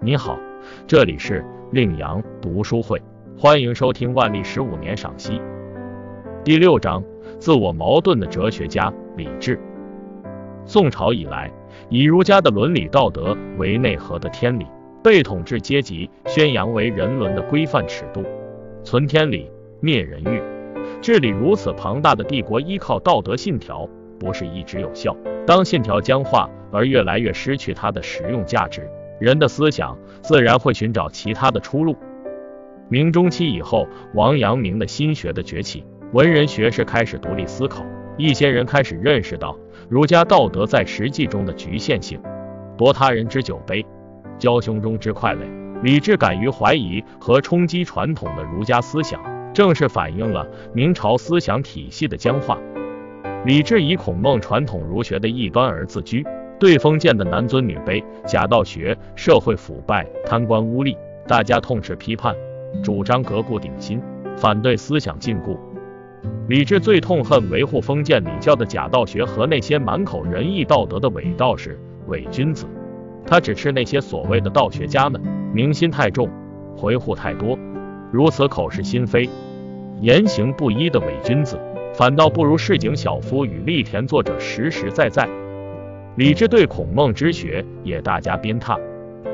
[0.00, 0.38] 你好，
[0.86, 3.02] 这里是令阳读书会，
[3.36, 5.42] 欢迎收听万历十五年赏析。
[6.44, 7.02] 第六章：
[7.40, 9.58] 自我矛盾的哲学家李治。
[10.64, 11.50] 宋朝以来，
[11.88, 14.66] 以儒家的伦理道德为内核的天理，
[15.02, 18.24] 被统治阶级宣扬为人伦的规范尺度。
[18.84, 20.40] 存天理，灭人欲。
[21.02, 23.88] 治理如此庞大的帝国，依靠道德信条
[24.20, 25.16] 不是一直有效。
[25.44, 28.88] 当信条僵化而越来越失去它的实用价值。
[29.20, 31.96] 人的思想自然会寻找其他的出路。
[32.88, 37.84] 明中期以后，王阳明的心学的崛起，文人学士开始独立思考，
[38.16, 39.56] 一些人开始认识到
[39.88, 42.20] 儒家道德在实际中的局限性。
[42.76, 43.84] 夺他人之酒杯，
[44.38, 45.44] 交胸中之快垒。
[45.82, 49.20] 李治敢于怀疑和冲击传统的儒家思想，
[49.52, 52.58] 正是反映了明朝思想体系的僵化。
[53.44, 56.24] 李治以孔孟传统儒学的异端而自居。
[56.58, 62.34] 对封建的男尊女卑、假道学、社会腐败、贪官污吏，大家痛斥批判，
[62.82, 64.02] 主张革故鼎新，
[64.36, 65.56] 反对思想禁锢。
[66.48, 72.66] 李治最痛恨维护封建礼教的假道学和那些满口仁义道德的伪道士、伪君子。
[73.24, 75.20] 他只斥那些所谓的道学家们
[75.54, 76.28] 明心太重，
[76.76, 77.56] 回护太多，
[78.10, 79.28] 如此口是心非、
[80.00, 81.60] 言行不一的伪君子，
[81.94, 85.28] 反倒不如市井小夫与立田作者实实在在。
[86.18, 88.76] 李治对孔孟之学也大加鞭挞。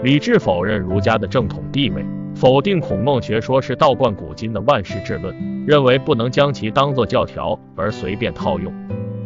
[0.02, 2.04] 李治否认儒家的正统地位，
[2.34, 5.34] 否定孔孟学说是道贯古今的万世之论，
[5.66, 8.70] 认为不能将其当作教条而随便套用。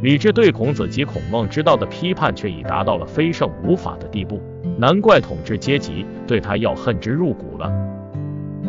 [0.03, 4.41] 李治对孔子及孔孟之道的批判却已达到了非圣无法的地步，
[4.79, 7.73] 难怪统治阶级对他要恨之入骨了。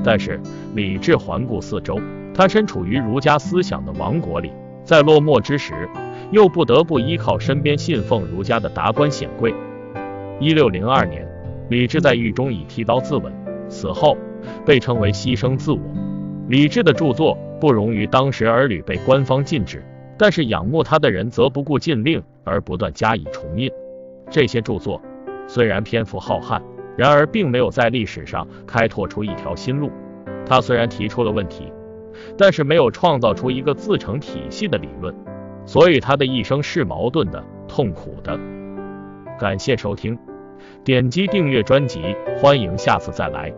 [0.03, 0.41] 但是
[0.73, 2.01] 李治环顾四周，
[2.33, 4.51] 他身处于儒家思想的王国里，
[4.83, 5.87] 在落寞之时。
[6.31, 9.53] 又不得不依靠身边信奉儒家的达官显贵。
[10.39, 11.27] 一六零二年，
[11.69, 13.31] 李治在狱中以剃刀自刎，
[13.67, 14.15] 死后
[14.65, 15.79] 被称为牺牲自我。
[16.47, 19.83] 李治的著作不容于当时儿女被官方禁止，
[20.17, 23.69] 但是仰慕他的人则不顾禁令而不断加以重印。
[24.29, 25.01] 这些著作
[25.47, 26.61] 虽然篇幅浩瀚，
[26.95, 29.91] 然而并没有在历史上开拓出一条新路。
[30.45, 31.71] 他虽然提出了问题，
[32.37, 35.13] 但是没有创造出一个自成体系的理论。
[35.69, 38.35] 所以他的一生是矛盾的、痛苦的。
[39.39, 40.17] 感谢收听，
[40.83, 42.01] 点击订阅专辑，
[42.41, 43.53] 欢迎下次再来。